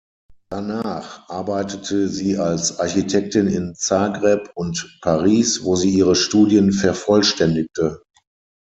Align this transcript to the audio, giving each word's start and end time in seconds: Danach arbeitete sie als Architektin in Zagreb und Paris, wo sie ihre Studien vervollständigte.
Danach 0.49 1.29
arbeitete 1.29 2.07
sie 2.09 2.35
als 2.39 2.79
Architektin 2.79 3.45
in 3.47 3.75
Zagreb 3.75 4.49
und 4.55 4.97
Paris, 5.03 5.63
wo 5.63 5.75
sie 5.75 5.91
ihre 5.91 6.15
Studien 6.15 6.71
vervollständigte. 6.73 8.01